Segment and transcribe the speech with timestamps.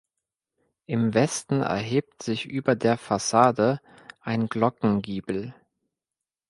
[0.87, 3.79] Im Westen erhebt sich über der Fassade
[4.19, 5.53] ein Glockengiebel.